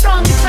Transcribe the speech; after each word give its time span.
strong. 0.00 0.39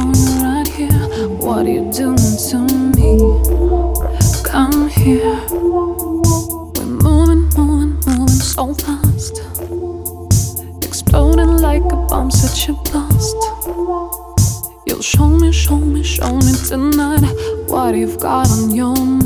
You, 0.00 0.12
show 0.14 0.42
right 0.42 0.68
here. 0.68 1.28
What 1.28 1.66
are 1.66 1.70
you 1.70 1.90
doing 1.92 2.16
to 2.48 2.58
me? 2.96 3.10
Come 4.44 4.88
here. 4.88 5.36
We're 6.74 6.86
moving, 6.86 7.48
moving, 7.56 7.94
moving 8.06 8.28
so 8.28 8.74
fast. 8.74 9.42
Exploding 10.82 11.58
like 11.58 11.84
a 11.92 11.96
bomb 12.08 12.30
such 12.30 12.68
a 12.68 12.72
blast. 12.72 13.36
You'll 14.86 15.02
show 15.02 15.28
me, 15.28 15.52
show 15.52 15.78
me, 15.78 16.02
show 16.02 16.34
me 16.34 16.52
tonight 16.68 17.24
what 17.68 17.94
you've 17.94 18.18
got 18.18 18.50
on 18.50 18.70
your 18.74 18.96
mind. 18.96 19.19